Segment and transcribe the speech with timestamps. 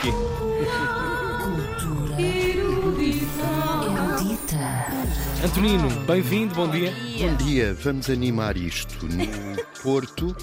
[0.00, 0.12] aqui.
[5.44, 6.92] Antonino, bem-vindo, bom dia.
[7.18, 9.06] Bom dia, vamos animar isto.
[9.06, 9.26] No
[9.82, 10.34] Porto,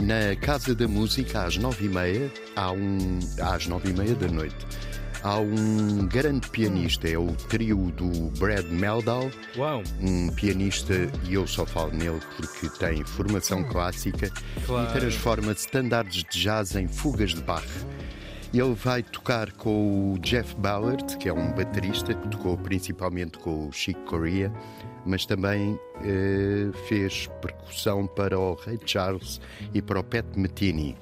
[0.00, 4.28] na Casa da Música, às nove e meia, há um, às nove e meia da
[4.28, 4.56] noite,
[5.22, 10.94] há um grande pianista, é o trio do Brad Meldal, Uau, um pianista,
[11.24, 14.30] e eu só falo nele porque tem formação clássica
[14.66, 14.90] Claro.
[14.90, 17.64] e transforma standards de jazz em fugas de Bach.
[18.54, 23.68] Ele vai tocar com o Jeff Ballard, que é um baterista que tocou principalmente com
[23.68, 24.52] o Chick Corea,
[25.04, 29.40] mas também eh, fez percussão para o Ray Charles
[29.74, 30.96] e para o Pat Metheny.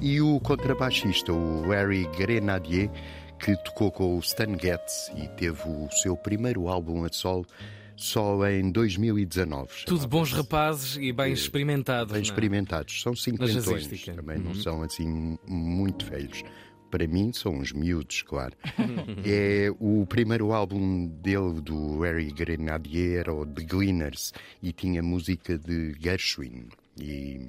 [0.00, 2.90] E o contrabaixista, o Harry Grenadier,
[3.38, 7.46] que tocou com o Stan Getz e teve o seu primeiro álbum a solo
[7.96, 9.84] só em 2019.
[9.84, 12.12] tudo bons rapazes e bem experimentados.
[12.12, 12.22] Bem é?
[12.22, 16.42] experimentados, são cinquentões, também não são assim muito velhos.
[16.90, 18.54] Para mim são uns miúdos, claro.
[19.24, 25.56] é o primeiro álbum dele, do Harry Grenadier, era o The Gleaners, e tinha música
[25.56, 26.68] de Gershwin.
[27.00, 27.48] E,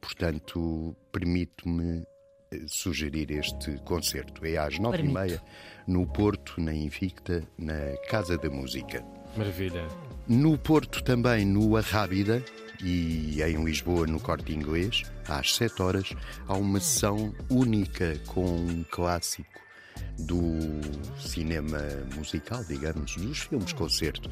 [0.00, 2.04] portanto, permito-me
[2.50, 4.44] eh, sugerir este concerto.
[4.44, 5.20] É às nove e Permito.
[5.20, 5.42] meia,
[5.86, 9.04] no Porto, na Invicta, na Casa da Música.
[9.36, 9.86] Maravilha.
[10.28, 12.42] No Porto também no Arrábida
[12.82, 16.14] e em Lisboa no Corte Inglês, às 7 horas,
[16.46, 19.62] há uma sessão única com um clássico
[20.18, 20.40] do
[21.18, 21.78] cinema
[22.14, 24.28] musical, digamos, dos filmes concerto,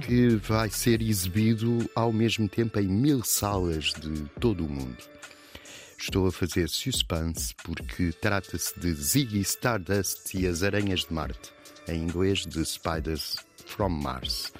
[0.00, 4.96] que vai ser exibido ao mesmo tempo em mil salas de todo o mundo.
[5.98, 11.52] Estou a fazer suspense porque trata-se de Ziggy Stardust e as Aranhas de Marte,
[11.86, 14.52] em inglês The Spiders from Mars.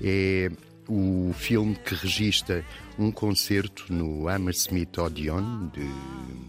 [0.00, 0.50] É
[0.88, 2.64] o filme que registra
[2.98, 5.88] um concerto no Hammersmith Odeon de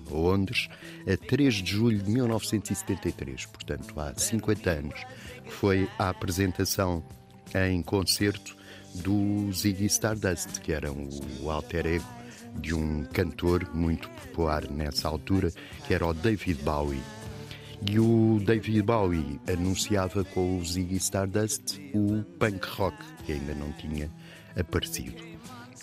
[0.09, 0.67] Londres
[1.07, 4.99] a 3 de julho de 1973, portanto há 50 anos,
[5.43, 7.03] que foi a apresentação
[7.53, 8.55] em concerto
[8.95, 12.15] do Ziggy Stardust, que era o alter ego
[12.59, 15.51] de um cantor muito popular nessa altura,
[15.85, 17.01] que era o David Bowie.
[17.87, 23.71] E o David Bowie anunciava com o Ziggy Stardust o punk rock, que ainda não
[23.73, 24.09] tinha
[24.57, 25.21] aparecido.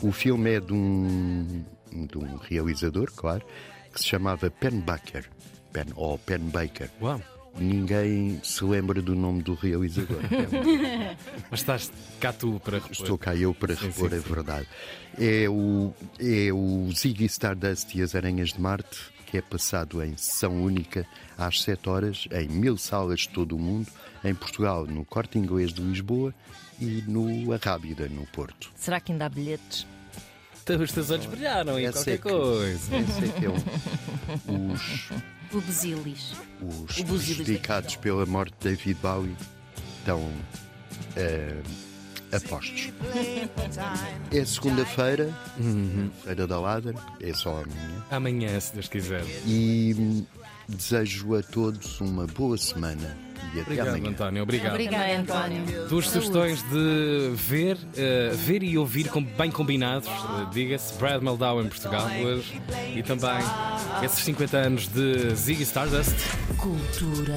[0.00, 3.44] O filme é de um, de um realizador, claro,
[3.92, 5.28] que se chamava Pen Baker,
[5.72, 6.90] Pen, ou Pen Baker.
[7.00, 7.20] Uau.
[7.58, 10.20] Ninguém se lembra do nome do realizador.
[11.50, 12.92] Mas estás cá tu para repor.
[12.92, 14.28] Estou cá eu para Sim, repor sim, a sim.
[14.34, 14.68] verdade.
[15.18, 18.98] É o, é o Ziggy Stardust e as Aranhas de Marte,
[19.32, 21.06] que é passado em sessão única
[21.38, 23.88] às 7 horas, em mil salas de todo o mundo,
[24.22, 26.34] em Portugal, no Corte Inglês de Lisboa
[26.78, 28.70] e no Arrábida, no Porto.
[28.76, 29.86] Será que ainda há bilhetes?
[30.78, 32.96] Os teus olhos brilharam em Essa qualquer é que- coisa.
[32.98, 33.50] Esse é que é
[34.52, 35.10] um, os,
[36.60, 39.36] O os O prejudicados pela morte de David Bowie
[39.98, 40.30] estão
[41.16, 41.56] eh,
[42.32, 42.90] apostos.
[44.30, 45.32] É segunda-feira,
[46.24, 48.04] Feira da Ladra, é só amanhã.
[48.10, 49.24] Amanhã, se Deus quiser.
[49.46, 50.24] E
[50.68, 53.16] desejo a todos uma boa semana
[53.52, 54.10] e até Obrigado, amanhã.
[54.10, 54.42] António.
[54.44, 54.70] Obrigado.
[54.72, 55.88] Obrigada, António.
[55.88, 61.60] Duas sugestões de ver, eh, ver e ouvir com- bem combinados, eh, diga-se, Brad Meldau
[61.60, 62.62] em Portugal hoje
[62.96, 63.38] e também
[64.02, 66.14] esses 50 anos de Ziggy Stardust.
[66.56, 67.34] Cultura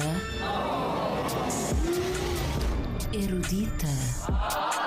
[3.12, 4.85] erudita.